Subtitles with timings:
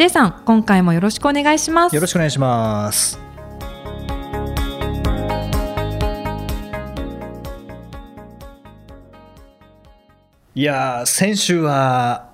[0.00, 1.94] J さん今回もよろしくお願いします。
[1.94, 3.20] よろしくお願いします。
[10.54, 12.30] いや先週は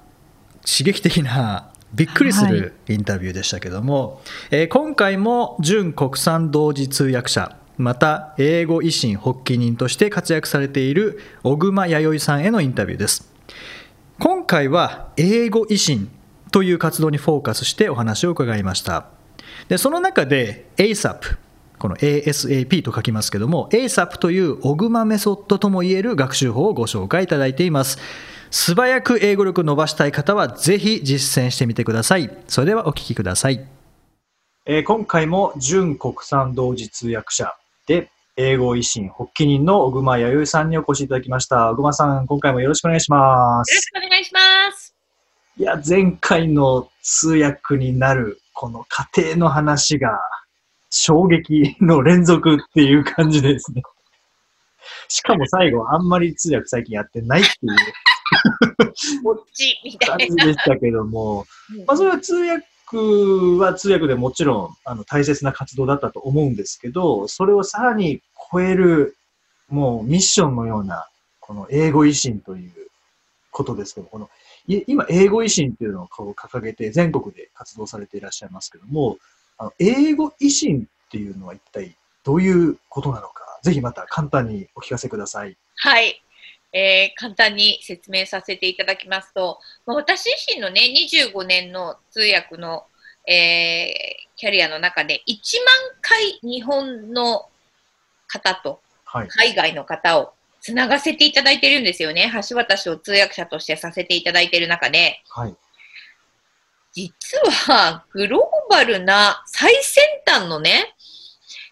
[0.65, 4.21] 刺激的なびっくりするインタビューでしたけども、
[4.51, 13.29] はい、えー、今回も準国産同時通訳者また英語維新発起人として活躍されている小熊弥生さんへのインタビューです。
[14.21, 16.16] 今回は英語維新
[16.57, 19.09] という活動にフォーカスしてお話を伺いました
[19.69, 21.37] でその中で ASAP
[21.79, 27.99] この ASAP と書きますけども ASAP という小熊メソッドともいえる学習法をご紹介いただいています
[28.51, 33.63] 素早く英語力伸ばしたい方はぜひ実践してみてくださいそれではお聞きください、
[34.65, 37.53] えー、今回も準国産同時通訳者
[37.87, 41.71] で、英語維新発起人の小熊弥生さんにお越しいただきました。
[41.71, 43.71] 小熊さん、今回もよろしくお願いします。
[43.71, 44.56] よろしくお願いします。
[45.59, 50.21] いや、前回の通訳になる、この家庭の話が、
[50.91, 53.83] 衝撃の連続っていう感じですね。
[55.09, 59.23] しかも最後、あんまり通訳最近やってないっていう。
[59.23, 60.27] こっちみたいな。
[60.27, 61.47] 感じでしたけども、
[61.87, 62.67] まあそれは通訳
[63.59, 68.21] は通訳でもちろんあの大切な活動だったと思うんですけど、それをさらに
[68.53, 69.17] 超える、
[69.69, 71.09] もうミッションのような、
[71.41, 72.73] この英語維新という
[73.57, 74.29] ことですけど、この
[74.69, 79.17] 今、英語維新っていうのを掲げて全国で活動されていらっしゃいますけども、
[79.57, 85.57] あの英語維新っていうのは一体どういうことなのか、ぜひまた簡単にお聞かせください。
[85.77, 86.23] はい。
[86.73, 92.85] えー、簡単に説明させていただきますと、まあ、私自身のね、25年の通訳の、
[93.27, 97.49] えー、キャリアの中で1万回日本の
[98.27, 98.83] 方と
[99.29, 102.31] 海外の方をつながせていただいてるんですよね。
[102.49, 105.55] 橋渡しを通訳者としてさせていただいている中で、はい、
[106.93, 107.11] 実
[107.73, 110.95] はグローバルな最先端のね、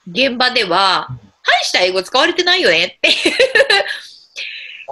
[0.06, 1.08] 現場では、
[1.46, 3.16] 大した英語使われてないよねっていう。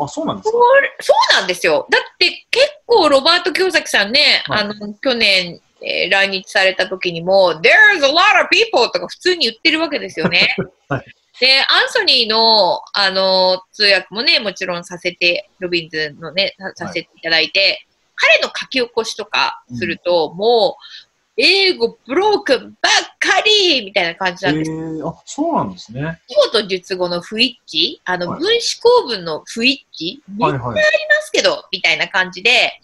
[0.00, 0.58] あ、そうなんですか？
[1.00, 1.86] そうなんですよ。
[1.90, 10.54] だって結構ロバート京崎さんね、はい、あの、去年、えー、来日された時にも、There's a lot of people とか普通に言ってるわけですよね。
[10.88, 11.04] はい、
[11.40, 24.70] で、アンソニーの、あの、通訳もね、もちろんさせて、ロビンズのね、させていただいて、はい、彼の書き起こしとかすると、うん、もう、英語ブロークンばっかりみたいな感じなんです。
[24.70, 26.20] えー、あ、そうなんですね。
[26.36, 30.74] 語と述語の不一致、あの、分子構文の不一致、みんなありま
[31.22, 32.78] すけど、みたいな感じで、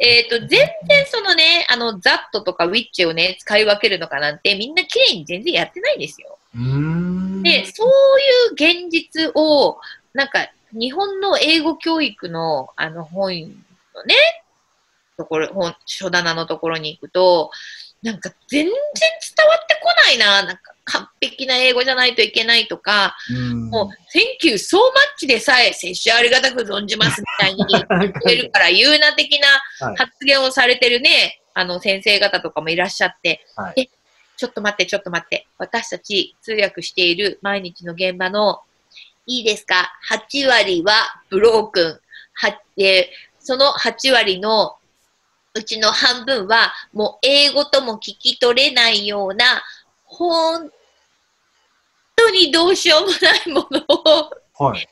[0.00, 6.37] えっ、ー、と、全然そのね、あの、ザットとかウィッチをね、使い分けるのかなんて、みんな綺麗に全然やってないんですよ。
[6.54, 7.88] で、そう
[8.56, 9.78] いう現実を、
[10.12, 14.14] なんか、日本の英語教育の、あの、本のね、
[15.16, 17.50] ところ、本、書棚のところに行くと、
[18.02, 18.72] なんか全然伝
[19.48, 24.78] わってこないな、なんか完璧な英語じゃないといけないとか、うもう、Thank you so
[25.20, 29.48] much でさえ、接種ありがたく存じますみたいに 言ってるから、言うな的な
[29.96, 33.88] 発言をされてるね、あの、先生方とかもいらっしゃって、はい、え、
[34.38, 38.60] ちょっと待って、ちょっと待って、私たち通訳している毎日の現場の、
[39.26, 40.92] いいですか ?8 割は
[41.28, 42.00] ブロークン。
[42.40, 43.06] は、えー、
[43.40, 44.76] その8割の
[45.54, 49.44] うちの半分はもう英語とも聞き取れないような、
[50.04, 50.70] 本
[52.14, 53.80] 当にどうしようもないもの
[54.60, 54.88] を、はい、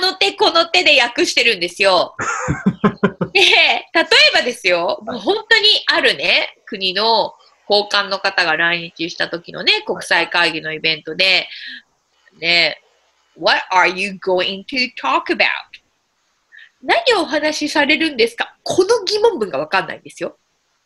[0.00, 2.16] あの手この手で訳してるんですよ。
[3.32, 7.34] で、例えばですよ、もう本当にあるね、国の
[7.70, 11.46] 高官の方が来日した時のね、国際会議のイベントで、
[12.40, 12.82] ね、
[13.38, 15.46] What are you going to talk about?
[16.82, 18.56] 何をお話しされるんですか？
[18.64, 20.36] この疑問文がわかんないんですよ。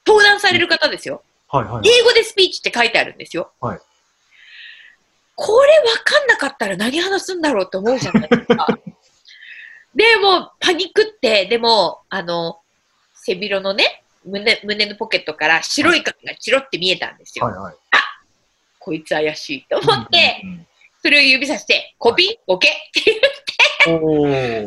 [0.07, 1.23] 登壇される方ですよ。
[1.49, 3.51] はいはい、英語でスピーチって書いてあるんですよ。
[3.63, 3.79] はい、
[5.37, 8.67] これわかんなかったら何話すんだろうって思うじゃないですか。
[9.97, 12.61] で、もパニックって、でも、あの、
[13.15, 17.47] 背広のね、胸、胸のポケットから白い紙がチロって見えたんですよ。
[17.47, 17.99] はいはい、あ
[18.79, 20.67] こいつ怪しいと思って、うんうんうん、
[21.03, 23.19] それを指さして、コピー、オケって言っ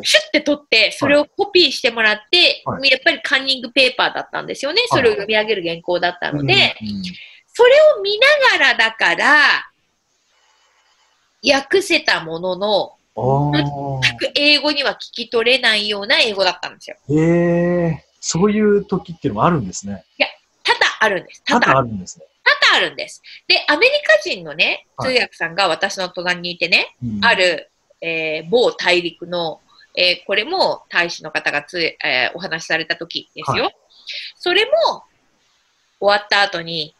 [0.06, 4.82] シュッて取って、それをコピーしてもらって、はい、やっぱりカンニングペーパーだったんですよね。
[4.88, 6.76] それを読み上げる原稿だったので、はい
[7.58, 9.68] それを見ながらだから、
[11.42, 16.96] 訳せたものの、あ全く英語には聞き取れないような英語だったんですよ。
[17.00, 17.12] あ。
[17.12, 18.04] へえ。
[18.20, 20.04] そういう時っていうのもあるんですね。
[20.64, 21.42] 多々あるんです。
[21.44, 22.26] 多多々あるんですね。
[22.44, 23.22] 多々あるんです。
[23.46, 27.34] で、アメリカ人のね、通はい訳さんが私の隣にいてね、うんあ。
[27.34, 27.70] る、
[28.00, 29.60] えー某大陸の、
[29.96, 33.64] えーこれも大使の方がつ、えーお話しされた時ですよ。
[33.64, 33.70] は
[34.36, 35.04] それも
[36.00, 36.94] 終わった後に、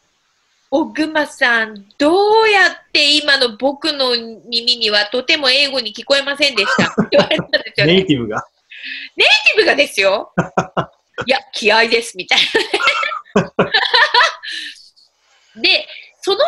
[0.70, 4.10] 小熊さん、どうやって今の僕の
[4.48, 7.92] 耳にはとても英語に聞こえませんでしたって言われたんですよね。
[7.94, 8.44] ネイティブが。
[9.16, 10.32] ネイティブがですよ。
[11.26, 12.38] いや、気合です、みたい
[13.34, 13.60] なね。
[15.62, 15.88] で、
[16.20, 16.44] その情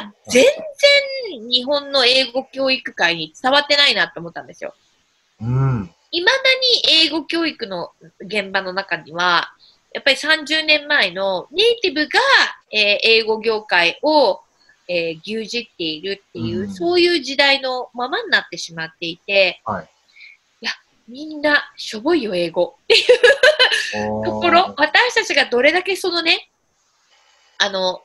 [0.00, 4.74] 報が全然日本の英語教育界に伝わってないなと思ったんですよ。
[5.40, 5.94] うん。
[6.10, 6.38] いまだ
[6.98, 9.52] に英語教育の現場の中には、
[9.92, 12.20] やっぱり30年前のネイティブが、
[12.72, 14.40] えー英語業界を、
[14.88, 19.88] えー牛耳っているっていう、うんそういう時代のままになってしまっていて、はいや、
[21.08, 22.76] みんなしょぼいよ、英語。
[23.92, 26.50] とところ、私たちがどれだけそのね、
[27.58, 28.02] あの、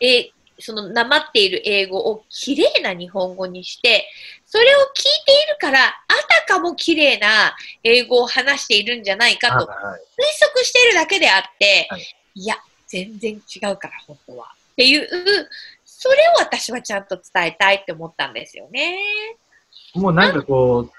[0.00, 4.08] え、その、なまっている英語を綺麗な日本語にして、
[4.46, 5.92] それを聞いているから、あ
[6.46, 10.00] たかも綺麗な英語を話しているんじゃないかと推はい
[10.40, 12.56] 測しているだけであって、はいい、や、
[12.86, 14.46] 全然違うから、本当は。
[14.72, 15.08] っていう、
[15.84, 18.98] それを私はちゃんと伝えたいって思ったんですよね。
[19.94, 20.90] もうなんかこう、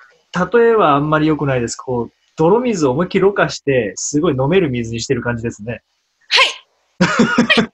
[0.45, 1.75] 例えはあんまり良くないです。
[1.75, 5.81] こう、泥水を思いっきりろ過して、すごい飲める水にしてる感じですね。
[6.29, 7.07] はい。
[7.07, 7.71] はい。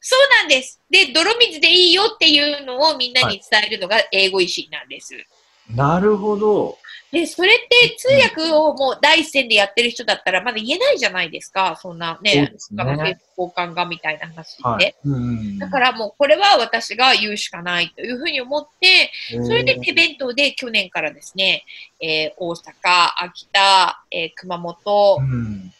[0.00, 0.80] そうなんです。
[0.90, 5.14] で、泥水でいいよっていうのをみんなに伝えるのが英語維新なんです。
[5.68, 6.78] なるほど。
[7.12, 8.08] で、それって通
[8.40, 11.76] 訳をもう第一線でやってる人だったらまだ言えないじゃないですか。
[11.80, 14.62] そんなねね交換がみたいな話って。
[14.62, 14.94] はい。
[15.04, 19.10] うんうんだからもうこれは私が言うしかないというふうに思って、
[19.44, 21.64] それで手弁当で去年からですね、
[22.00, 25.72] えー大阪、秋田、えー熊本、うん。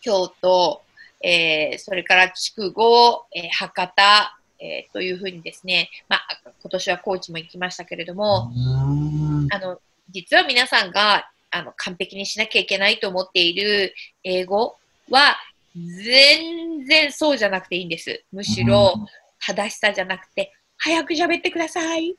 [0.00, 0.82] 京都、
[1.22, 6.20] えーそれから筑後、えー博多、えーというふうにですね、まあ、
[6.62, 13.94] 今年は高知も行きましたけれども、うんあの、実は皆さんが、あの、完璧にしなきゃいけないと思っている
[14.24, 14.76] 英語
[15.10, 15.36] は、
[15.74, 18.24] 全然そうじゃなくていいんです。
[18.32, 18.94] むしろ、
[19.40, 22.14] 正しさじゃなくて、早く喋ってください。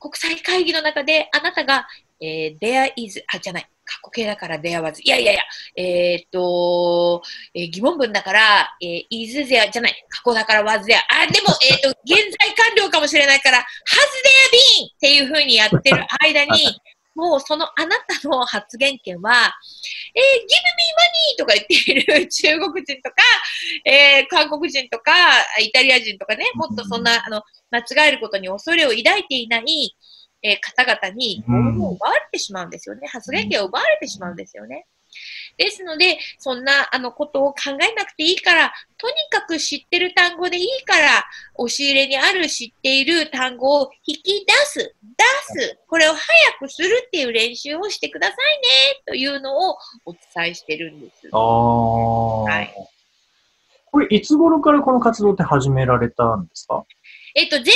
[0.00, 1.86] 国際会議の中で、あなたが、
[2.20, 5.42] えー there is, あ、じゃない、過去形だから there was, いやいやいや、
[5.76, 7.22] えーっと、
[7.54, 13.64] えー疑問文だから、えー is there じゃない、過去だから was there, あ、でも、えーっと、 現在完了かもしれないから、has there
[14.82, 16.80] been っていう風にやってる間に、
[17.18, 19.52] もうそのあなたの発言権は、
[20.14, 20.86] えー give me
[21.34, 23.16] money とか言っている中国人とか、
[23.84, 25.12] えー韓国人とか、
[25.60, 29.96] イタリア人とかね、もっとそんな、あの、間違えることに恐れを抱いていない、
[30.42, 33.08] えー方々に、うんもう奪われてしまうんですよね。
[33.08, 34.86] 発言権を奪われてしまうんですよね。
[35.56, 41.24] ですので、そんなあのことを考えなくていいから、とにかく知ってる単語でいいから、
[41.54, 44.94] 押し入れにある知っている単語を引き出す、
[45.54, 46.22] 出す、これを早
[46.58, 50.20] くするっていう練習をしてくださいね、というのをお伝
[50.50, 51.28] えしてるんです。
[51.32, 52.42] ああ。
[52.44, 52.74] はい
[53.90, 56.84] これ、いつ頃からこの活動って始められたんですか？
[57.34, 57.74] えっと、全国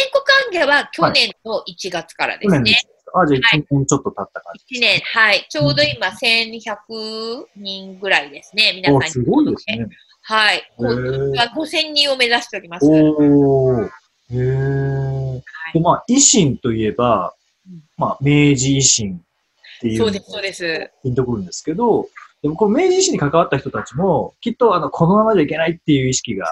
[0.53, 2.59] 歓迎は去年の1月からですね。
[2.59, 5.47] 去年ですかあ、じゃあ1年ちょっと経った感じ1年、はい。
[5.49, 8.73] ちょうど今、1100人ぐらいですね。
[8.75, 9.87] 皆さんすごいですね。
[10.23, 10.59] はい。
[10.59, 12.87] へー今年は5000人を目指しております。
[12.87, 13.87] おー。
[13.87, 13.91] へ
[14.31, 15.43] え。
[15.75, 17.35] で、まあ、維新といえば
[17.69, 20.91] うん、まあ、明治維新っていうそうです、そうです。
[21.03, 22.09] ピンとくるんですけど、
[22.43, 26.47] でもこの明治維新に関わった人たちも、きっとあの、このままじゃいけないっていう意識が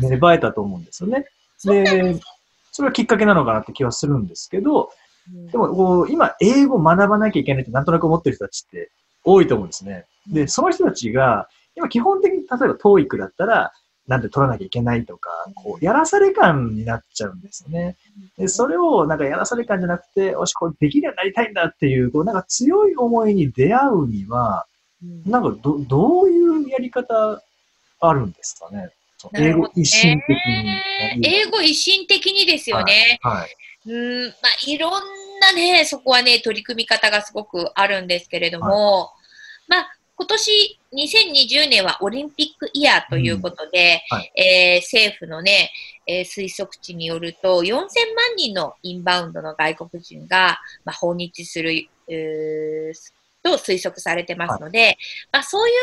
[0.00, 1.26] 芽生えたと思うんですよね。
[1.64, 2.14] で、
[2.72, 4.88] それがきっかけなのかなって気はするんですけど、うん
[5.50, 8.90] でもこう、今、英語を学ばなきゃいけないってなんとなく思ってる人たちって
[9.24, 10.06] 多いと思うんですね。
[10.28, 13.72] で、その人たちが、今基本的に例えば TOEIC だったら、
[14.06, 17.96] なんで取らなきゃいけないとか、こう、やらされ感になっちゃうんですよね。
[18.36, 24.66] で、それをなんかやらされ感じゃなくて、よし、これできるようになりたいんだっていう、こう、なんか強い思いに出会うには、
[25.02, 27.42] うんなんかど、どういうやり方
[28.00, 28.90] あるんですかね。
[29.34, 31.26] 英語一心的に。
[31.26, 33.18] 英語一心的にですよね。
[33.22, 33.56] はい。
[33.86, 34.92] うん、まあ、いろん
[35.40, 39.10] なね、そこはね、取り組み方がすごくあるんですけれども、
[39.68, 44.18] まあ、今年2020年はオリンピックイヤーということで、うん。
[44.18, 44.32] はい。
[44.36, 45.70] えー政府のね、
[46.06, 47.86] えー推測値によると、4000万
[48.36, 51.72] 人のインバウンドの外国人が、まあ、訪日する、
[52.08, 52.94] えー
[53.42, 54.98] と推測されてますので、
[55.32, 55.74] まあ、そういう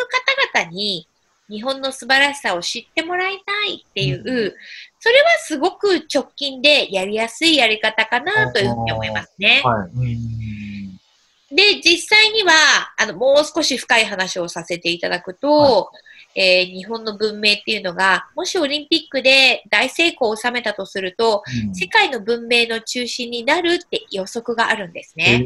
[0.53, 1.07] 方々に、
[1.49, 4.53] 日本の素晴らしさを知ってもらいたいっていう、うん、
[4.99, 9.61] それはすごく直近でやりやすいやり方かなというふうに思いますね。
[9.63, 12.53] はい、で、実際には、
[12.97, 16.03] あの、もう少し深い話をさせていただくと、はい。
[16.39, 25.43] えー、日本の文明っていうのが、もしオリンピックで大成功を収めたとすると、うん、世界の文明の中心になるって予測があるんですね。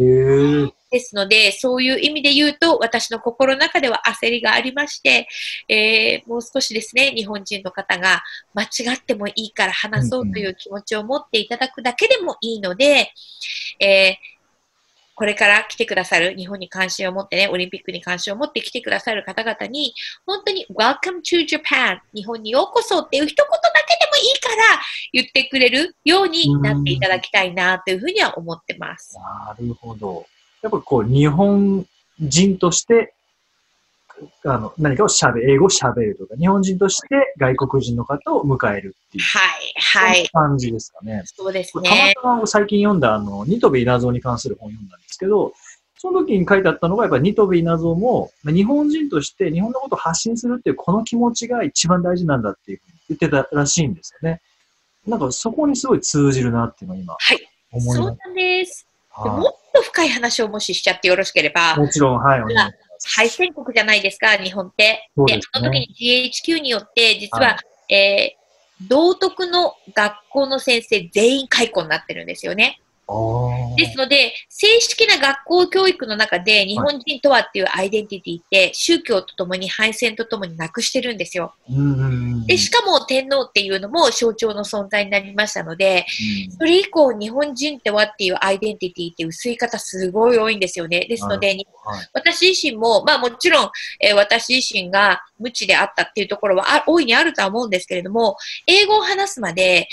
[0.91, 5.27] ですので、そういう意味で言うと、私の心の中では焦りがありまして、
[5.69, 8.21] えー、もう少しですね、日本人の方が
[8.53, 13.11] 間違ってもいいから話そうという気持ちを持っていただくだけでもいいので、
[13.79, 14.31] えー
[15.13, 19.93] これから来てくださる、日本に関心を持ってね、オリンピックに関心を持って来てくださる方々に、
[20.25, 24.81] 本当に Welcome to Japan 日本にようこそっていう一言だけでもいいから
[25.13, 29.15] 言ってくれるようになっていただきたいなというふうには思ってます。
[29.19, 30.25] なるほど。
[30.61, 31.85] やっぱこう、日本
[32.19, 33.13] 人として
[34.45, 39.23] あの、何かを喋る、英語を喋るとか、日本人として外国人の方を迎えるっていう。
[39.23, 39.39] は
[40.09, 40.29] い、はい。
[40.29, 41.23] 感じですかね。
[41.25, 42.13] そうですね。
[42.15, 45.53] たまたま最近読んだ、あの、ニトベ稲造に関する本を読んだんですけど、
[45.97, 54.41] その時に書いてあったのが、やっぱりニトベ稲造も、日本人として日本のことを発信するっていうこの気持ちが一番大事なんだっていうふうに言ってたらしいんですよね。
[55.05, 57.39] なんかそこにすごい通じるなっていうのを今、はい。
[57.71, 57.97] 思います。
[57.97, 58.87] そうなんです。
[59.17, 61.75] もっと深い話をもししちゃってよろしければ。
[61.75, 62.41] もちろん、はい。
[63.15, 65.09] 敗戦国じゃないですか、日本って。
[65.27, 72.79] で、ね、その時に GHQ によって、実は、はい、えー、道徳の学校の先生全員解雇になってるんですよね。
[73.77, 81.53] ですので、正式な学校教育の中で日本人とはっていうアイデンティティって宗教とともに敗戦とともになくしてるんですよ。
[82.47, 86.05] で、しかも天皇っていうのも象徴の存在になりましたので、
[86.57, 91.05] それ以降日本人ってはっていうアイデンティティって薄い方すごい多いんですよね。
[91.09, 91.57] ですので、
[92.13, 98.37] 私自身も、まあもちろん、えー、私自身が無知であったっていうところは大いにあるとは思うんですけれども、
[98.67, 99.87] 英語を話すまで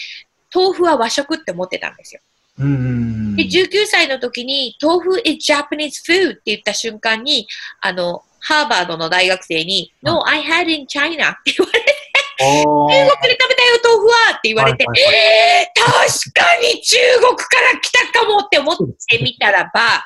[0.55, 2.21] 豆腐は和食って思ってたんですよ。
[2.59, 7.47] で19歳の時に、豆腐 is Japanese food って言った瞬間に、
[7.81, 11.95] あの、ハーバードの大学生に、No, I had in China って言われて、
[12.39, 16.97] 中国で食べたよ、豆腐はって言われて、はいはい、えー、確かに中
[17.27, 18.77] 国から来たかもって思っ
[19.09, 20.05] てみたらば、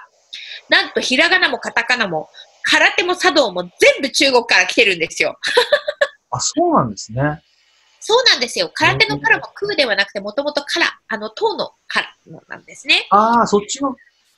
[0.69, 2.29] なんとひらがなもカタカナも、
[2.65, 5.39] 空手も茶道も全部中国から来てるんですよ。
[6.31, 7.43] あ、そうなんですね。
[8.05, 8.69] そうなんですよ。
[8.75, 13.07] 空手のからも空ではなくて、もともとから、あの、唐のからなんですね。
[13.11, 13.95] ああ、そっちの、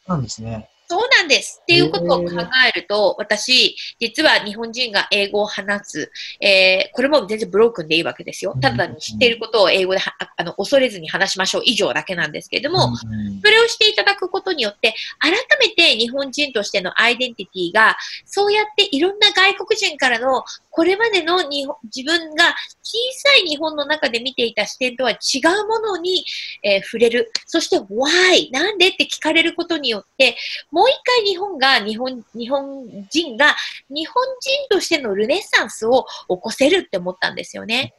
[0.06, 0.68] なんですね。
[0.86, 1.60] そうなんです。
[1.62, 2.30] っていうことを考
[2.68, 8.54] えると、私、実は日本人が英語を話す、えー、これも全然ブロークンでいいわけですよ。
[8.60, 10.00] ただに知っていることを英語で
[10.36, 13.06] あの恐れずに話しましょう以上だけなんですけれども、そ
[13.50, 25.16] れをしていただくことによって、改めて日本人としてのアイデンティティが、そうやっていろんな外国人からのこれまでの日本自分が小さい日本の中で見ていた視点とは違
[25.62, 26.24] うものに、
[26.62, 27.32] えー、触れる。
[27.46, 28.50] そして、why?
[28.52, 28.88] なんで？
[28.88, 30.36] って聞かれることによって、
[30.74, 33.54] もう一回日本が、日本、日本人が、
[33.88, 37.94] 日本人としてのルネッサンスを起こせるって思ったんですよね。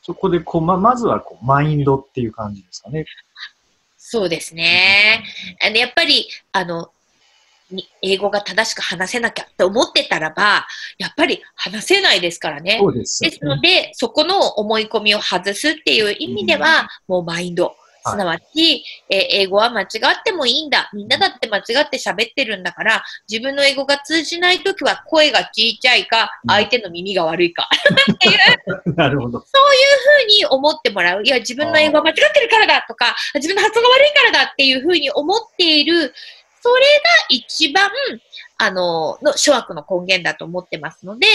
[0.00, 3.04] そこでこう、ま、まずはこうマインドっていう感じですかね。
[3.98, 5.24] そうですね。
[5.60, 6.92] あのやっぱり、あの、
[7.72, 10.68] に英語が正しく話せなきゃって思ってたらば、
[10.98, 12.78] やっぱり話せないですからね。
[12.80, 17.74] そうです、ね、ですので、そこの思い込みを外すっていう意味では、うん、もうマインド。
[18.04, 19.88] すなわち、はい、え英語は間違っ
[20.24, 20.90] てもいいんだ。
[20.92, 27.68] みんなだって間違って喋ってるんだから、自分の英語が通じないときは声がちっちゃいか、相手の耳が悪いか。
[28.12, 28.94] っていう。
[28.94, 29.40] なるほど。
[29.40, 31.22] そういうふうに思ってもらう。
[31.24, 36.12] いや、自分の英語は間違ってるからだとか、自分の発音が悪いからだっていうふうに思っている
[36.62, 36.80] それが
[37.30, 37.88] 一番、
[38.58, 41.26] あの、の諸悪の根源だと思ってますので、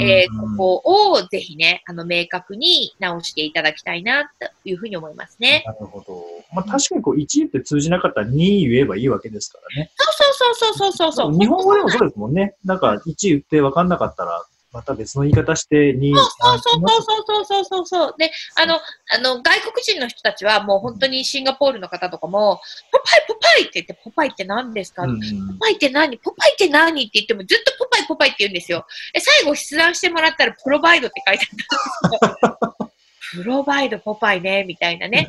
[0.00, 5.62] えー、ここをぜひね、あの、明確に直していただきたいな、というふうに思いますね。
[5.66, 6.24] なるほど。
[6.54, 9.92] まあ、確かにこう、1言って通じなかったら2言えばいいわけですからね。
[9.96, 11.38] そうそうそうそうそうそう。
[11.38, 12.54] 日本語でもそうですもんね。
[12.64, 16.14] なんか、1言って分かんなかったら、また別の言い方してに。
[16.14, 16.26] そう
[16.58, 22.60] そうそうそうそうそうそうで、あの、あの、外国人の人たちはもう本当にシンガポールの方とかも、
[22.90, 26.16] ポパイポパイって言って、ポパイって何ですか、うん、ポパイって何？
[26.18, 28.86] ポパイって何って言ってもずっとポパイポパイって言うんですよ。
[29.14, 32.92] え最後筆談してもらったらプロバイドって書いてあったんですよ。
[33.32, 35.28] プロバイドポパイね、みたいなね。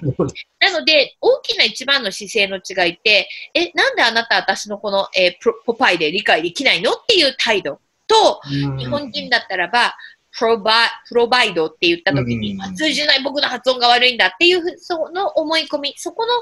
[0.59, 6.91] なので、大きな一番の姿勢の違いって、え、なんであなた私のこの、えー、ポパイで理解できないの？
[6.91, 7.79] っていう態度。
[8.07, 8.41] と、
[8.77, 9.95] 日本人だったらば、
[10.35, 10.73] プロバ
[11.07, 16.33] プロバイドって言った時に、うん、通じない僕の発音が悪いんだっていう、その思い込み、そこの、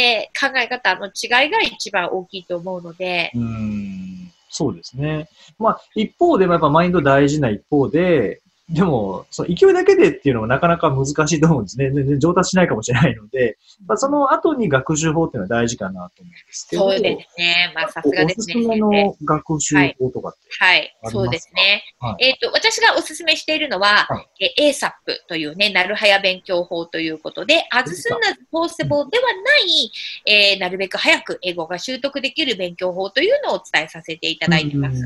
[0.00, 4.32] えー、考え方の違いが一番大きいと思うので、うん。
[4.48, 5.28] そうですね。
[5.58, 8.40] まあ、一方でもやっぱマインド大事な一方で、
[8.70, 11.90] でも、その勢いだけでっていうのはなかなか難しいと思うんですね。
[11.90, 16.90] 全然上達しないかもしれないので、まあ、その後に学習法っていうのは大事かなと思うんですけど。
[16.90, 17.72] そうですね。
[17.74, 18.54] まあ、さすがですね。
[18.56, 21.84] おすすめの学習法とかってはい、はい、そうですね。
[22.00, 24.92] はい、えっ、ー、と、私がおすすめしているのは、はい、え ASAP
[25.28, 29.92] というね、なるはや勉強法ということで、as soon as possible ではない、
[30.24, 35.02] えー、なるべく早く英語が習得できる勉強法というのをお伝えさせていただいてます。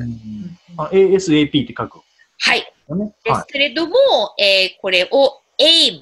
[0.77, 1.99] あ ASAP って書く？
[2.38, 2.73] はい。
[2.97, 6.00] ですけれども、はい、えー、これを aim、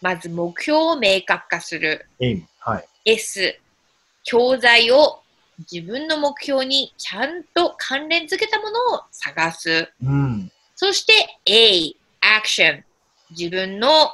[0.00, 2.06] まず目標を明確化する。
[2.20, 2.88] aim、はい。
[3.04, 3.58] s、
[4.24, 5.20] 教材を
[5.72, 9.92] 自分の目標にちゃんと関連付けたものを探す。
[10.02, 11.12] うん、そして
[11.46, 12.82] a、action、
[13.30, 14.12] 自分の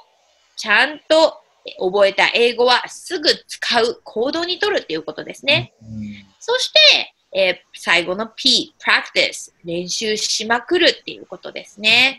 [0.57, 1.41] ちゃんと
[1.79, 5.75] 覚えた英語はすぐ使う行動にとるっていうことですね。
[5.83, 12.19] うん、そして、えー、最後の P、practice、練習しまくるっていうことですね。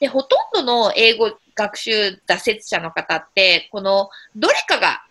[0.00, 5.02] で、ほとんどの英語学習挫折者の方って、このどれかが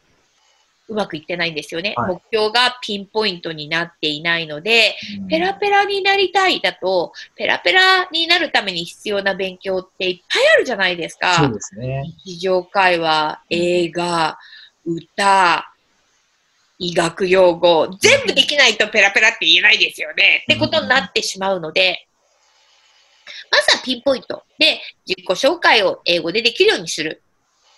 [0.90, 1.94] うまくいってないんですよね。
[1.96, 4.96] はい、目標がピンポイントになっていないので、
[5.30, 11.36] ペラペラになりたいだと、ペラペラになるために必要な勉強っていっぱいあるじゃないですか。
[11.36, 12.04] そうですね。
[12.26, 14.40] 日常会話、映画、
[14.86, 15.72] 歌、
[16.80, 20.44] 医学用語、全部できないとペラペラって言えないですよね。
[20.44, 22.08] ってことになってしまうので、
[23.52, 27.22] まずはピンポイントで自己紹介を英語でできるようにする。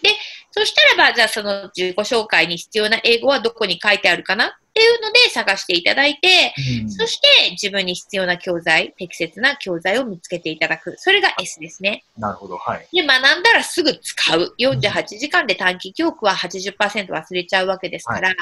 [0.03, 0.11] で、
[0.51, 4.59] そしたらば、じゃあその自己紹介に必要な英語はどこに書いてあるかな？
[4.71, 10.95] っていうので探していただいて、うん、そして自分に必要な教材、適切な教材を見つけていただく。
[10.97, 12.05] それが S ですね。
[12.17, 12.55] なるほど。
[12.55, 12.87] はい。
[12.93, 14.55] で、学んだらすぐ使う。
[14.57, 18.33] 48時間で短期記憶は80%忘れちゃうわけですから、は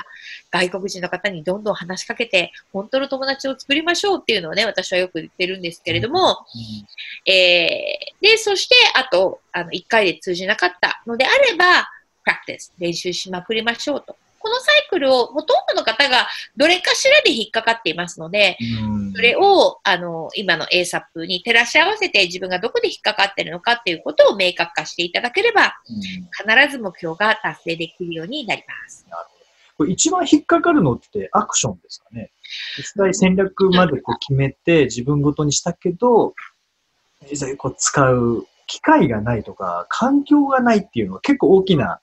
[0.61, 6.45] い、外国人の方にどんどん話しかけて、本当の友達を作りましょうっていうのをね、私はよく言ってるんですけれども、
[7.27, 11.89] うん、えー、で、そして、あと、あの、1回で通じなかったのであれば、
[12.23, 14.15] practice 練習しまくりましょうと。
[14.39, 18.57] このサイクルをほとんどの方がどれかしらで引っかかっていますので、
[19.15, 29.05] それをあの今の ASAP に照らし合わせて自分がどこで引っかかっているのかっていうことを明確化していただければ、必ず目標が達成できるようになります。
[29.09, 29.39] なるほど
[29.79, 32.31] これ一番引っかかるのってアクションですかね。
[32.77, 36.33] 実際戦略までこう決めて自分ごとにしたけど、
[37.29, 42.01] 実際こう使う機会がないとか、環境がないっていうのは結構大きな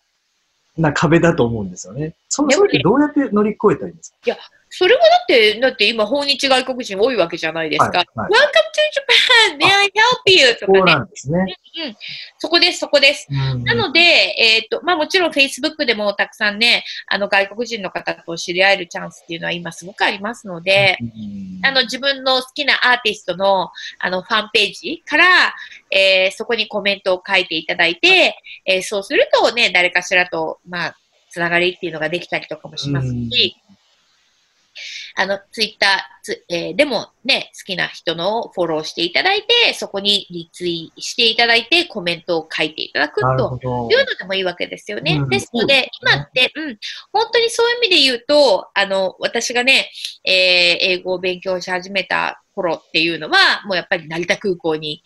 [0.76, 2.14] な壁だと思うんですよね。
[2.28, 4.16] その、それどうやって乗り越えたらいいんですか？
[4.26, 4.36] いや、
[4.78, 7.98] それはだって、だって今、訪日外国人多いわけじゃないですか。
[7.98, 9.58] はいはい、Welcome to Japan!
[9.58, 9.90] May I help
[10.26, 10.54] you?
[10.56, 10.78] とかね。
[10.78, 11.56] そうなんですね。
[11.86, 11.96] うん、
[12.36, 13.26] そこです、そこです。
[13.30, 25.54] うん、なので、えっ、ー、と、まあもちろん Facebook でもたくさんね、あの外国人の方と知り合えるチャンスっていうのは今すごくありますので、うん、あの自分の好きなアーティストのあのファンページから、
[25.90, 28.36] えー、そこにコメントを書いていただいて、
[28.66, 30.96] えー、そうするとね、誰かしらと、まあ、
[31.30, 33.56] つながりっていうのができたりとかもしますし、
[35.18, 45.16] あの、ツイッター、えー、でもね、好きな人のフォローしていただいて、そこにリツイしていただいて、コメントを書いていただくというのでもいいわけですよね。
[45.22, 46.78] うん、ですので、今って、うん、
[47.12, 49.90] 本当にそういう意味で言うと、あの、私がね、
[50.22, 50.32] えー、
[50.80, 55.02] 英語を勉強し始めた頃っていうのは、もうやっぱり成田空港に、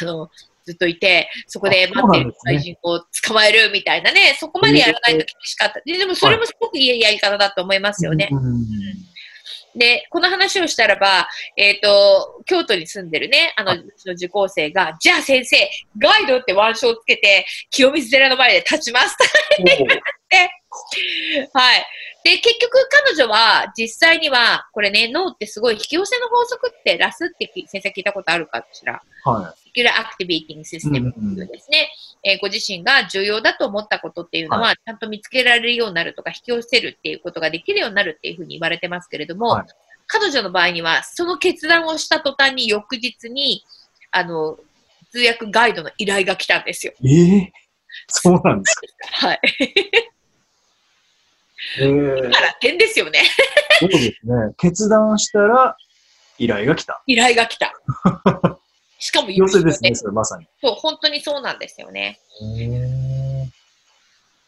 [0.00, 0.30] あの、
[0.64, 5.80] ずっといて、そこで待ってる外人を捕まえるみたいなね、そこまでやらないと厳しかった。
[5.84, 8.28] でもそれもすごくいいやり方だと思いますよね。
[8.32, 8.64] うん
[9.74, 15.56] で、この話をしたらば、えっ、ー、と、京都に住んでるね、あの、うちの受講生が、じゃあ先生、
[15.98, 19.16] ガイドって腕章をつけて、清水寺の前で立ちます。
[21.52, 21.86] はい。
[22.24, 29.02] で、結局彼女は実際には、これね、脳ってすごい引き寄せの法則ってラスって先生聞いたことあるかしら？
[29.24, 29.60] はい。
[29.60, 31.90] セキュラアクティビティングシステムっていうですね、
[32.24, 39.66] うんうん、えー、ご自身が重要だと思ったことっていうのは、はい、ちゃんと見つけられるようになるとか、引き寄せるっていうことができるようになるっていうふうに言われてますけれども、はい、
[40.06, 43.62] 彼女の場合には、その決断をした途端に翌日に、
[44.12, 44.58] あの、
[45.10, 46.94] 通訳ガイドの依頼が来たんですよ。
[47.04, 47.50] ええー、
[48.08, 48.74] そうなんです
[49.20, 49.26] か？
[49.28, 49.40] はい。
[51.78, 53.20] えー、から点ですよね。
[53.80, 54.54] そうですね。
[54.58, 55.76] 決断したら、
[56.38, 57.02] 依頼が来た。
[57.06, 57.72] 依頼が来た。
[58.98, 60.46] しかも要請ですね、それまさに。
[60.62, 62.18] そう、本当にそうなんですよね。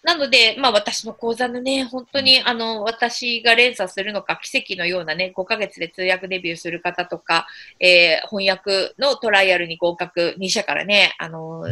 [0.03, 7.49] なので、まあ私の講座のね、本当にあの、私が連鎖するのか、奇跡のようなね、5ヶ月で通訳デビューする方とか、
[7.81, 11.65] えー、翻訳のトライアルに合格、2社からね、あの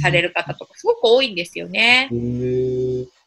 [0.00, 2.08] される方とか、すごく多いんですよね。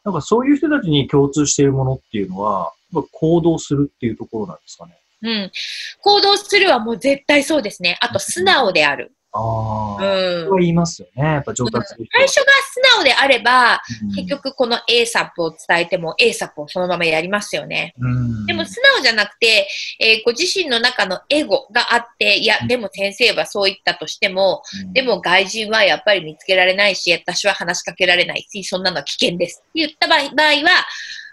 [0.04, 2.72] なんかそういう人たちに共通しているものっていうのは、
[3.12, 4.98] 行動するっていうところなんですかね。
[5.22, 5.52] うん。
[6.00, 7.98] 行動するはもう絶対そうですね。
[8.00, 9.12] あと、素直である。
[9.32, 10.02] ああ。
[10.02, 11.22] うんは言いますよね。
[11.22, 17.94] やっぱ上達最初が素直であれば、うん結局この ASAP を伝えても ASAP をそのままやりますよね。
[17.98, 19.68] うんでも素直じゃなくて、
[20.00, 29.62] えーご自身の中のエゴがあって、いやう、んでも先生はそう言ったとしても、うんでも外人はやっぱり見つけられないし、私は話しかけられないし、そんなのは危険です。
[29.68, 30.86] って言った場合場合は、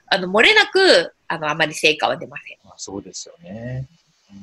[0.10, 2.58] あの、漏れなく、あの、あまり成果は出ません。
[2.64, 3.88] まあそうですよね。
[4.32, 4.38] うん。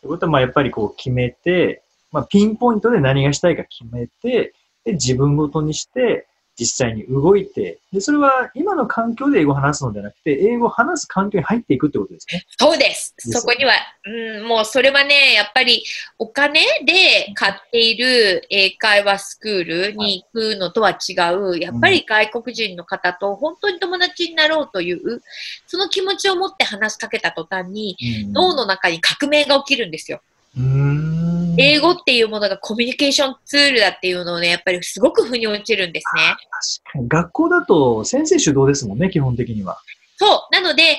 [0.00, 6.26] ということは、まあやっぱりこう決めて、まあピンポイントで何がしたいか決めて、で、自分ごとにして、
[6.58, 12.44] 実際に動いて、で、それは今の環境で英語を話すのではなくて、英語を話す環境に入っていくってことですね。
[12.58, 13.14] そうです。
[13.16, 15.84] ですそこには、うん、もうそれはね、やっぱり
[16.18, 25.22] お金で買っている英会話スクールに行くのとは違う、やっぱり外国人の方と本当に友達になろうという、
[25.68, 30.20] その気持ちを持って話しかけた途端に、うん脳の中に革命が起きるんですよ。
[30.56, 31.27] うーん。
[31.58, 37.06] 英語っていうものがコミュニケーションツールだっていうのをね、やっぱりすごく腑に落ちるんですね。
[37.08, 39.78] 学校だと先生主導ですもんね、基本的には。
[40.16, 40.54] そう。
[40.54, 40.98] なので、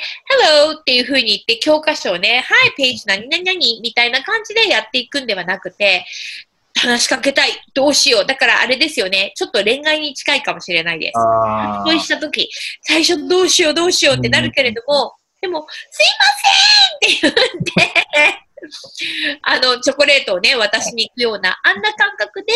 [0.63, 6.05] Hello っていう風に言って教科書をね、はい、ページ何々々みたいな感じでやっていくんではなくて、
[6.75, 7.49] 話しかけたい。
[7.73, 8.25] どうしよう。
[8.25, 9.33] だからあれですよね。
[9.35, 11.19] ちょっと恋愛に近いかもしれないです。
[11.19, 12.49] あそうしたとき、
[12.83, 16.05] 最初どうしようどうしようってなるけれども、でも、すい
[17.21, 17.93] ませんって言っ
[18.33, 18.48] て、
[19.43, 22.53] あの、チョコレートをね、渡しに行くような、あんな感覚で、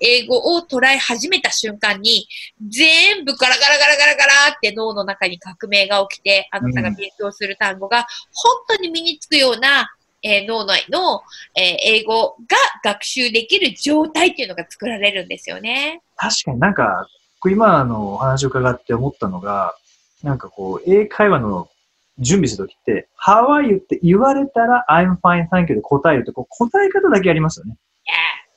[0.00, 2.26] 英語を捉え始めた瞬間に、
[2.68, 9.90] 全部ガラガラガラガラガラって脳の中に革命が起きて、あなたが勉強する単語が本当に身につくような、
[10.22, 11.22] えー脳内の、
[11.56, 16.02] えー英語が学習できる状態っていうのが作られるんですよね。
[16.16, 17.08] 確かになんか、
[17.40, 19.74] こう今のお話を伺って思ったのが、
[20.22, 21.68] なんかこう、英会話の
[22.18, 27.76] 準備するときって、How are you って言われたら I'm fine, thank you で答えると、こう答え方だけありますよね。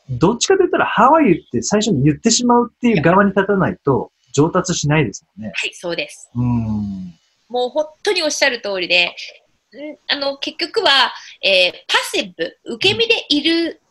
[0.10, 5.52] どっちかと言ったら How are you って最初に言ってしまうっていう側に立たないと上達しないですもんね。
[5.56, 6.30] はい、そうです。
[6.34, 7.14] うーん。
[7.48, 13.82] もう本当におっしゃる通りで、んあの、結局は、えーパッシブ、受け身でいる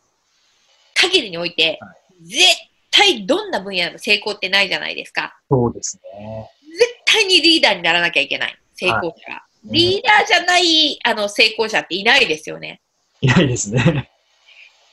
[0.93, 2.43] 限りにおいて、は絶
[2.91, 5.39] 対どんな分野でも成功ってないじゃないですか。
[5.49, 6.49] そうですね。
[6.77, 8.57] 絶対にリーダーにならなきゃいけない。
[8.75, 9.43] 成功者が。
[9.65, 12.81] リーダーじゃない、あの、成功者っていないですよね。
[13.21, 14.09] いないですね。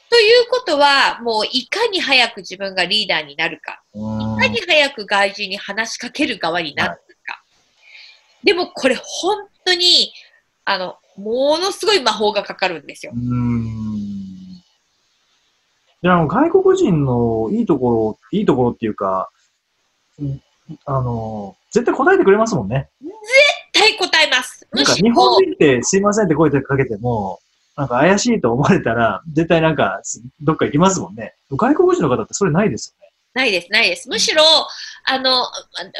[0.08, 3.82] ということは、もういかに早く自分がリーダーになるか。
[3.94, 7.42] いかに早く外人に話しかける側になるか。
[8.44, 10.12] でもこれ本当に、
[10.64, 13.18] あの、ものすごい魔法がかかるんですよう。
[13.18, 14.26] ーん。
[16.02, 19.30] で、あの、外国人のいいところ、いいところっていうか、
[20.20, 20.42] うん
[20.84, 22.88] あの、絶対答えてくれますもんね。
[23.00, 23.12] 絶
[23.78, 24.66] 対答えます。
[24.72, 27.40] なんか日本人ってすいませんって声かけても、
[27.76, 31.34] なんか怪しいと思われたら、絶対なんかすどっか行きますもんね。
[31.50, 33.12] 外国人の方ってそれないですよね。
[33.34, 34.08] ないです、ないです。
[34.08, 34.42] むしろ、
[35.04, 35.48] あの、あ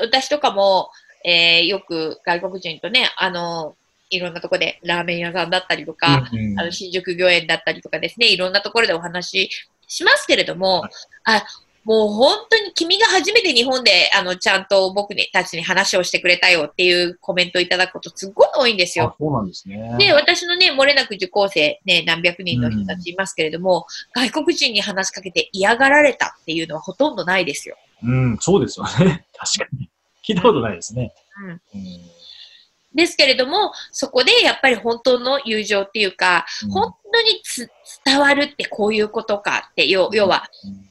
[0.01, 0.91] 私とかも、
[1.25, 3.77] えーよく外国人とね、あの、
[4.11, 9.51] いろんなとこでラーメン屋さんだったりとか、うんうんあの新宿御苑だったりとかですね、いろんなところでお話し
[9.87, 10.91] しますけれども、はい
[11.25, 11.45] あ
[11.87, 19.15] もう本当に君が初めて日本であのちゃんと僕たちに話をしてくれたよっていうコメントをいただくことすっごい多いんですよ。
[19.15, 19.95] あ、そうなんですね。
[19.97, 27.77] で、私のね、漏れなく受講生、ね、何百人の人たちいますけれども、外国人に話しかけて嫌がられたっていうのはほとんどないですよ。
[28.03, 29.25] うん、そうですよね。
[29.39, 29.89] 確かに。
[30.29, 31.15] 聞いたことないですね。
[31.41, 31.61] うんうん
[32.95, 37.71] ですけれども、そこでやっぱり本当の友情っていうか、本当につ
[38.07, 40.87] 伝わるってこういうことかって、要要は、うん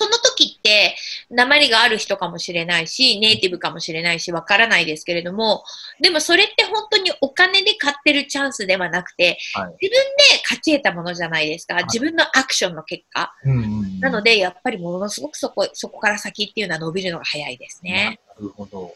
[0.00, 0.96] その時って、
[1.28, 5.62] 鉛がある人かもしれないし、ネイティブかもしれないし、わからないですけれども、
[6.00, 11.78] でもそれって本当にお金で買ってるチャンスではなくて、はい自分で勝ち得たものじゃないですか。
[11.78, 13.30] い自分のアクションの結果。
[13.44, 18.18] うんうんなので、やっぱりものすごくそこ、そこから先っていうのは伸びるのが早いですね。
[18.28, 18.94] なるほど。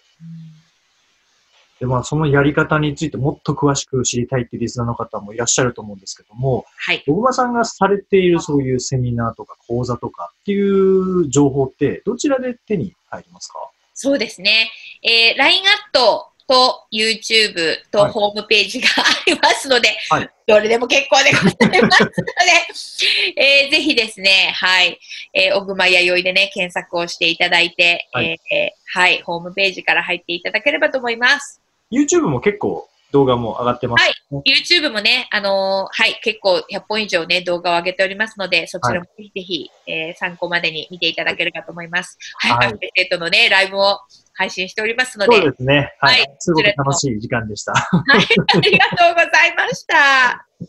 [1.84, 7.04] で、まあ、そのやり方についてもっと詳しく知りたいっていうリスナーの方もいらっしゃると思うんですけども、はい。
[7.06, 13.58] 小熊さんがされているそういうセミナーとか講座とかっていう情報って、どちらで手に入りますか？
[13.92, 14.70] そうですね。
[15.02, 21.38] えー、LINE アットと YouTube とはいホームページがありますので、はいどれでも結構でご
[21.72, 24.98] ざいますので、 えーぜひですね、はい、
[25.32, 31.62] えー、小熊弥生でね、検索をしていただいて、はいえーはい、ホームページから入っていただければと思います。
[31.92, 42.18] ?YouTube も結構動画も上がってます、ね YouTube もね、あのーはい、結構100本以上ね、動画を上げておりますので、そちらもぜひぜひ、えー参考までに見ていただければと思います。
[42.38, 44.00] はい、はいアンペセットのね、ライブも、
[44.36, 45.36] 配信しておりますので。
[45.36, 45.94] そうですね。
[46.00, 46.20] はい。
[46.20, 47.72] はいすごく楽しい時間でした。
[47.72, 50.46] はい、ありがとうございました。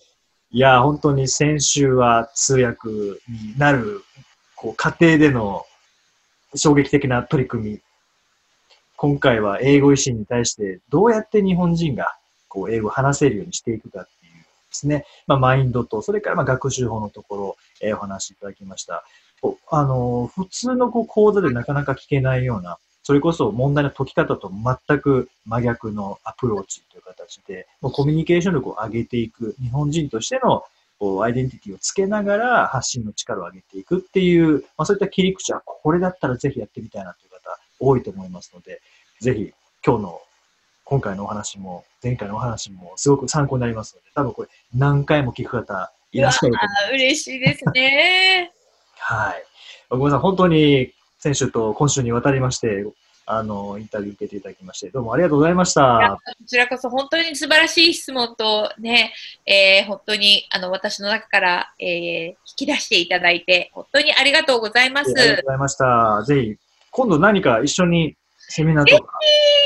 [0.51, 4.03] いや、本当に先週は通訳になる、
[4.55, 5.65] こう、家庭での
[6.55, 7.81] 衝撃的な取り組み。
[9.05, 12.15] 今回は英語維新に対してどうやって日本人が
[12.47, 19.03] こう英語を話せるようにしていくかっていうですね、まあ、マインドと、それからまあ学習法のところ、えーお話しいただきました。
[19.69, 24.51] あのー普通のこう講座でなかなか聞けないような、それこそ問題の解き方と
[24.87, 30.63] 全く真逆のアプローチという形で、もうコミュニケーション力を上げていく、日本人としての
[30.97, 37.35] こうアイデンティティをつけながら発信の力を上げていくっていう、まあ、そういった切り口は、これだったらぜひやってみたいなという方
[37.79, 38.81] 多いと思いますので、
[39.21, 39.53] ぜひ
[39.85, 40.21] 今日の
[40.83, 46.93] 今回のお話も、前回のお話もすごく参考になりますので、多分これ何回も聞く方いらっしゃると思います。
[46.93, 48.51] 嬉しいですね。
[48.97, 49.43] はい。
[49.89, 50.19] ごめんなさい。
[50.19, 52.85] 本当に先週と今週にわたりまして、
[53.25, 56.19] あの、インタビュー受けていただきまして、どうもありがとうございました。
[56.23, 59.11] こちらこそ本当に素晴らしい質問とね、
[59.47, 65.11] えー本当にあの私の中から、えー引き出していただいて、本当にありがとうございます。
[65.17, 66.23] ありがとうございました。
[66.27, 66.55] ぜひ、
[66.91, 68.15] 今度何か一緒に
[68.49, 69.13] セミナーとか。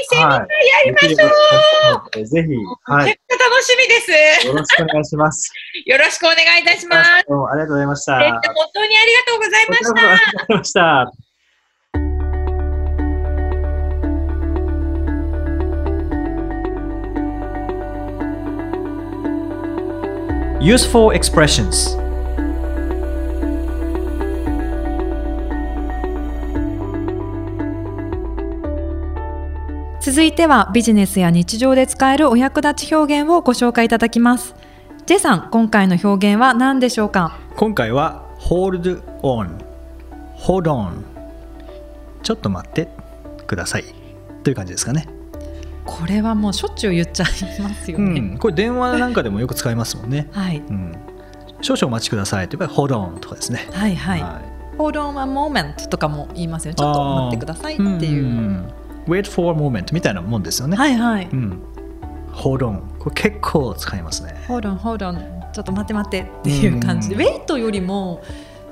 [0.10, 0.46] セミナーや
[0.86, 1.10] りましょう。
[1.10, 2.48] できればと思うのでぜひ、
[2.84, 3.06] はい。
[3.06, 4.00] めちゃくちゃ楽しみで
[4.42, 4.48] す。
[4.48, 5.52] よろしくお願いします。
[5.86, 7.26] よろしくお願いいたします。
[7.28, 8.24] どうもありがとうございました。
[8.24, 8.42] えー本
[8.74, 9.90] 当にありがとうございました。
[9.90, 11.12] ありがとうございました。
[20.62, 21.96] Useful expressions
[30.20, 34.54] 続いてはビジネスや日常で使えるお役立ち表現をご紹介いただきます。
[35.06, 37.40] ジェさん、今回の表現は何でしょうか？
[37.56, 39.50] 今回は hold on
[40.36, 41.04] hold on
[42.22, 42.90] ちょっと待って
[43.48, 43.86] ください
[44.44, 45.08] という感じですかね、
[45.86, 47.28] これはもうしょっちゅう言っちゃい
[47.62, 48.20] ますようね。
[48.20, 50.58] ん、これ電話なんかでもよく使いますもんね、 はい。
[50.58, 50.98] うん、
[51.62, 54.22] 少々お待ちくださいというか hold on とかですねはいはい。
[54.22, 54.42] は
[54.78, 56.76] Hold on a moment とかも言いますよね。
[56.76, 58.64] ちょっと待ってくださいっていう。
[59.10, 61.30] ん wait for a moment みたいなもんですよね、はいはい。
[61.32, 61.62] うん、
[62.32, 64.36] hold on これ結構使いますね。
[64.48, 67.10] Hold on, hold on ちょっと待って待ってっていう感じ。
[67.10, 67.22] で、うん。
[67.22, 68.22] ウェイトよりも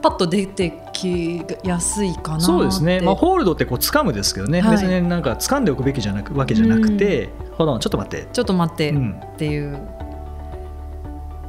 [0.01, 4.71] パッと出てきやすいかなそうですね、まあ、ホールドってこう掴むですけどね、はい。
[4.73, 9.79] 別になんか掴んでおくべきじゃなくわけじゃなくて、hold on ちょっと待って、ちょっと待ってうん、っていう、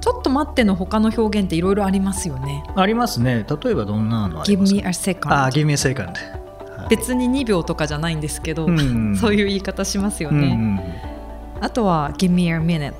[0.00, 2.64] ちょっと待っての他の表現っていろいろありますよね。
[2.74, 3.44] ありますね。
[3.62, 6.37] 例えばどんなのあり Give ます me か a second あ give me a second はい
[6.88, 9.16] 別に2秒とかじゃないんですけど、うん。
[9.20, 11.18] そういう言い方しますようんね。
[11.60, 12.92] あとは Give me a minute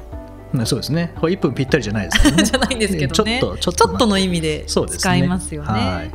[0.53, 1.13] うんそうですね。
[1.21, 2.43] これ1分ぴったりじゃないですね。
[2.45, 3.39] じゃないんですけどね。
[3.41, 5.69] ちょっとちょっとの意味で使いますよね。
[5.69, 6.11] はい。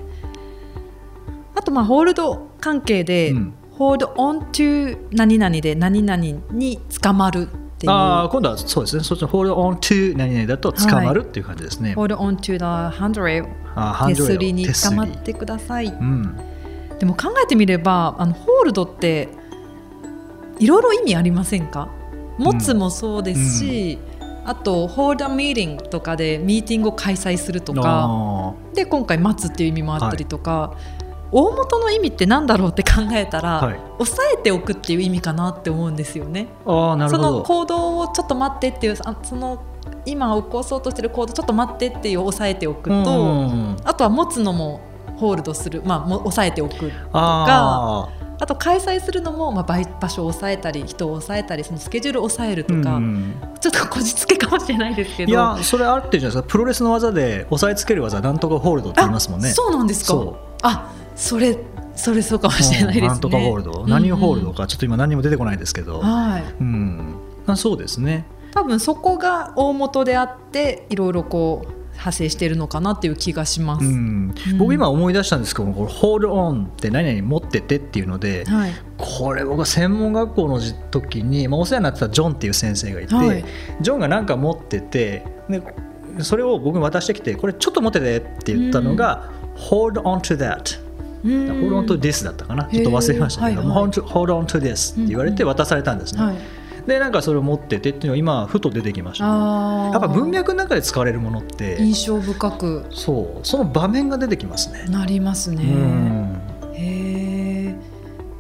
[1.56, 3.54] あとまあホールド関係で、うん。
[3.78, 7.46] hold on to 何々で何々に捕まるっ
[7.78, 7.92] ていう。
[7.92, 9.04] ああ今度はそうですね。
[9.04, 14.54] そっちの hold on to 何々だと捕まるっていう感じですね、hold on to the handrail あ手すり。
[14.54, 15.88] に手すり捕まってください。
[15.88, 16.36] うん
[17.00, 19.30] でも考えてみればあのホールドって
[20.60, 21.90] いろいろ意味ありませんか？
[22.38, 24.00] 持つもそうですし、
[24.46, 30.76] あと hold a meeting とかでミーティングを開催するとかあで今回待つっていう意味もあったりとか、
[31.32, 33.80] 大元の意味って何だろうって考えたら、はい。
[33.98, 36.48] 抑えておくっていう意味かなって思うんですよね。
[36.66, 39.64] ーあーなるそのほど行動をちょっと待ってっていうあその
[40.06, 43.00] 今起こそうとしてる行動ちょっと待ってっていう抑えておくと、う
[43.46, 43.78] ん。
[43.84, 44.82] あとは持つのも
[45.18, 55.32] ホールドする、まあ、も抑えておくああと開催するのも、まあ、場場所を抑えたり人を抑えたりそのスケジュールを抑えるとーか、うんちょっとこじつけかもしれないですけど。
[55.32, 56.44] いやそれあってるじゃないですか。
[56.44, 59.52] プロレスの技で押さえつける技なんとかホールドって言いますもんね。
[59.52, 60.08] あそうなんですか。
[60.08, 60.36] そう。
[60.64, 61.58] あそれ
[61.96, 63.08] それそうかもしれないですね。
[63.08, 66.44] なんとかホールド、何ホールドかちょっと今何も出てこないですけど、はい。
[66.60, 67.16] うん、
[67.48, 68.26] あそうですね。
[68.54, 73.86] 多分そこが大元であっていろいろこう派生しているのかなっていう気がします。
[73.86, 78.72] うん、僕今思い出したんですけどこれホールオンって何々持っててっていうので、はい。
[78.98, 80.60] これ僕は専門学校の
[80.92, 83.46] 時に、まあ、お世話になってたジョンっていう先生がいて、はい。
[83.80, 85.64] ジョンが何か持っててで
[86.20, 90.84] それを僕に渡してきてこれちょっと持っててって言ったのが、hold on to that
[91.24, 91.32] うん
[91.70, 92.66] hold on to this だったかな。
[92.66, 96.36] ちょっと忘れましたけど、はいはい hold on to this って言われて渡されたんですね、はい、
[96.88, 102.86] でなんかそれを持っててっていうのが今ふと出てきましたね、やっぱ文脈の中で使われるものって印象深く。
[102.92, 104.86] そうその場面が出てきますね。
[104.90, 105.64] なりますね。
[105.64, 106.42] うん。
[106.74, 107.76] へえ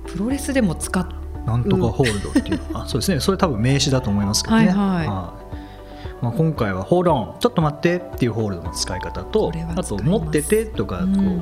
[0.07, 1.07] プロレスでも使っ
[1.45, 3.19] なんとかホールドっていうのは、 そうですね。
[3.19, 4.67] それ多分名詞だと思いますけどね。
[4.67, 5.05] はいはい。
[5.05, 5.07] い。
[5.07, 11.37] まあ、今回は「ホールオンちょっと待って」っていうホールドの使い方とあと「持ってて」とかこう、うん。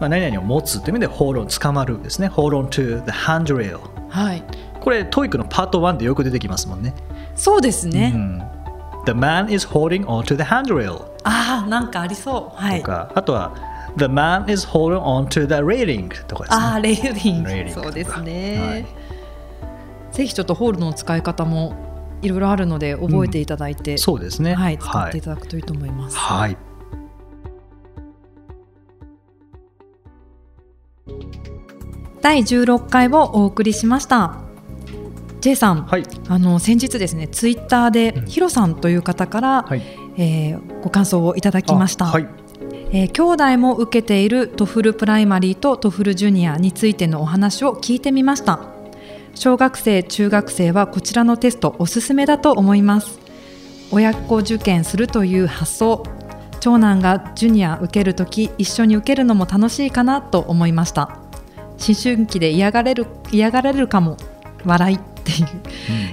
[0.00, 4.42] まあ、何々を持つっていう意味で「ホールオン」捕まるですね「ホールオン to the handrail」はい。
[4.84, 6.94] これ TOEIC のパート1でよく出てきますもんね。
[7.34, 8.12] そうですね。
[8.14, 8.38] うん、
[9.06, 12.62] The man is holding on to the handrail ああ、なんかありそう。
[12.62, 12.80] はい。
[12.80, 13.54] とか、あとは
[13.96, 16.64] The man is holding on to the railing とかですね。
[16.64, 17.72] ああ、レーリング。
[17.72, 18.86] そうですはね
[20.12, 20.14] い。
[20.14, 21.74] ぜひちょっとホールの使い方も
[22.20, 24.52] いろいろあるので覚えていただいて、そうですね。
[24.52, 26.18] はい、使っていただくといいと思います。
[26.18, 26.58] はい。
[32.20, 34.43] 第16回をお送りしました。
[35.44, 36.04] J さん、はい。
[36.28, 39.82] あの先日ですね、ツイッターで、うんヒロさんという方から、はい。
[40.16, 42.06] えーご感想をいただきました。
[42.06, 42.26] あはい。
[42.92, 48.58] えー兄弟も受けている TOEFL Primary と TOEFL Junior についてのお話を聞いてみました
[49.34, 53.18] 小学生中学生はこちらのテストおすすめだと思います
[53.90, 56.04] 親子受験するという発想
[56.60, 61.18] 長男がジュニア受けるとき一緒に受けるのも楽しいかなと思いました
[61.72, 64.16] 思春期で嫌がれる嫌がられるかも
[64.64, 65.48] 笑いっていう、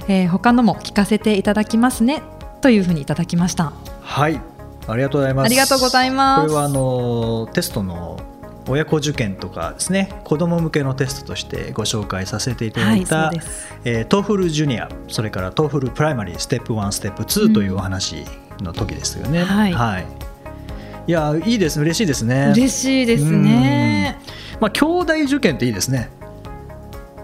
[0.08, 2.22] えー他のも聞かせていただきますね
[2.62, 4.40] というふうにいただきましたはい。
[4.88, 5.46] ありがとうございます。
[5.46, 8.20] ありがとうございますこれはあのテストの
[8.68, 18.24] 親子受験とかですね、子供向けのテストとしてご紹介させていただはいた、ですえー、 TOEFL Junior、それから TOEFL Primary ステップ1、ステップ2というお話
[18.60, 19.42] の時ですよね。
[19.44, 19.72] はい
[21.08, 21.10] い。
[21.10, 22.52] やいいです嬉しいですね。
[22.52, 24.20] 嬉しいですね
[24.60, 26.10] まあ兄弟受験っていいですね。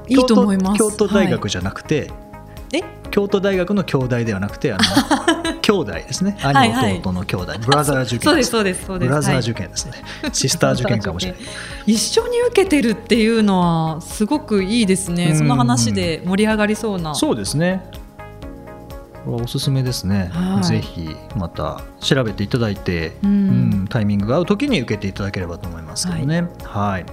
[0.08, 0.78] いいと思います。
[0.78, 2.10] 京都大は学じゃなくて、
[2.72, 2.76] い。
[2.78, 2.84] え？
[3.10, 4.82] 京都大学の兄弟ではなくてあの
[5.62, 6.36] 兄弟ですね。
[6.38, 6.92] はいはい。
[6.94, 9.08] 兄弟の兄弟、ブラザー受験そうですそうですそうです。
[9.08, 9.92] ブラザーはい受験ですね。
[10.32, 11.40] シスター受験かもしれない。
[11.86, 13.60] 一緒に受けてるっていうの
[13.94, 15.38] はすごくいいですね、うん。
[15.38, 17.14] その話で盛り上がりそうな。
[17.14, 17.82] そうですね。
[19.26, 20.64] おすすめですね、はい。
[20.64, 23.30] ぜひまた調べていただいて、うん。
[23.30, 23.34] う
[23.84, 26.46] んタイミングが合う時に受けていただければと思いますけどね。
[26.62, 27.06] はい、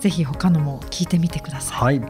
[0.00, 2.02] ぜひ他のも聞いてみてください、はい、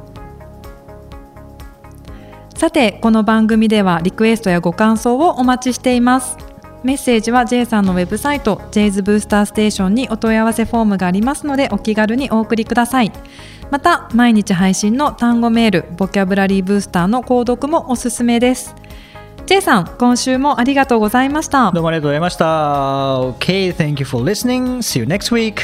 [2.58, 6.36] さてこの番組ではリクエストやご感想をお待ちしています
[6.82, 13.12] メッセージは J さんのウェブサイト J's ブースターステーションにお問い合わせフォームがありますのでお気軽にお送りください
[13.70, 18.74] また毎日配信の単語メールボキャブラリーブースターの購読もおすすめです
[19.46, 23.20] J さん今週もありがとうございましたどうもありがとうございました。
[23.20, 24.78] OK thank you for listening.
[24.78, 25.62] See you next week.